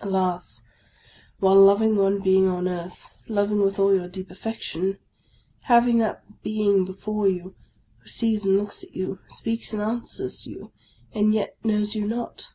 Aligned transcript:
Alas! 0.00 0.62
while 1.38 1.54
loving 1.64 1.94
one 1.94 2.18
being 2.20 2.48
on 2.48 2.66
earth, 2.66 3.10
loving 3.28 3.60
with 3.62 3.78
all 3.78 3.94
your 3.94 4.08
deep 4.08 4.28
affection, 4.28 4.98
having 5.66 5.98
that 5.98 6.42
being 6.42 6.84
before 6.84 7.28
you, 7.28 7.54
who 7.98 8.08
sees 8.08 8.44
and 8.44 8.56
looks 8.56 8.82
at 8.82 8.96
you, 8.96 9.20
speaks 9.28 9.72
and 9.72 9.80
answers 9.80 10.48
you, 10.48 10.72
and 11.12 11.32
yet 11.32 11.56
knows 11.62 11.94
you 11.94 12.08
not 12.08 12.48